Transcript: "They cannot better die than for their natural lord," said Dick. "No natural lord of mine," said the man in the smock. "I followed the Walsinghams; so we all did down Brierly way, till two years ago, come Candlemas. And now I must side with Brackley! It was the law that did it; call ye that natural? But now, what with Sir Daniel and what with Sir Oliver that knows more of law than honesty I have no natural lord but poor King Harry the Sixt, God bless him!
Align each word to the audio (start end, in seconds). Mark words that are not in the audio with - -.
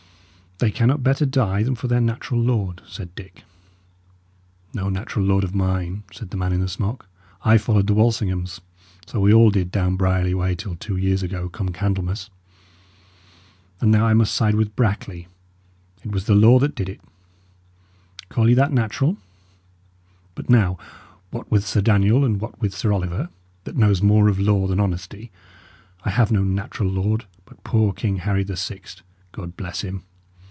"They 0.63 0.69
cannot 0.69 1.01
better 1.01 1.25
die 1.25 1.63
than 1.63 1.73
for 1.73 1.87
their 1.87 1.99
natural 1.99 2.39
lord," 2.39 2.83
said 2.87 3.15
Dick. 3.15 3.41
"No 4.75 4.89
natural 4.89 5.25
lord 5.25 5.43
of 5.43 5.55
mine," 5.55 6.03
said 6.13 6.29
the 6.29 6.37
man 6.37 6.53
in 6.53 6.59
the 6.59 6.67
smock. 6.67 7.07
"I 7.43 7.57
followed 7.57 7.87
the 7.87 7.95
Walsinghams; 7.95 8.61
so 9.07 9.19
we 9.19 9.33
all 9.33 9.49
did 9.49 9.71
down 9.71 9.95
Brierly 9.95 10.35
way, 10.35 10.53
till 10.53 10.75
two 10.75 10.97
years 10.97 11.23
ago, 11.23 11.49
come 11.49 11.69
Candlemas. 11.69 12.29
And 13.79 13.89
now 13.89 14.05
I 14.05 14.13
must 14.13 14.35
side 14.35 14.53
with 14.53 14.75
Brackley! 14.75 15.27
It 16.03 16.11
was 16.11 16.25
the 16.25 16.35
law 16.35 16.59
that 16.59 16.75
did 16.75 16.89
it; 16.89 17.01
call 18.29 18.47
ye 18.47 18.53
that 18.53 18.71
natural? 18.71 19.17
But 20.35 20.47
now, 20.47 20.77
what 21.31 21.49
with 21.51 21.65
Sir 21.65 21.81
Daniel 21.81 22.23
and 22.23 22.39
what 22.39 22.61
with 22.61 22.75
Sir 22.75 22.93
Oliver 22.93 23.29
that 23.63 23.77
knows 23.77 24.03
more 24.03 24.27
of 24.27 24.37
law 24.39 24.67
than 24.67 24.79
honesty 24.79 25.31
I 26.05 26.11
have 26.11 26.31
no 26.31 26.43
natural 26.43 26.91
lord 26.91 27.25
but 27.45 27.63
poor 27.63 27.93
King 27.93 28.17
Harry 28.17 28.43
the 28.43 28.55
Sixt, 28.55 29.01
God 29.31 29.57
bless 29.57 29.81
him! 29.81 30.03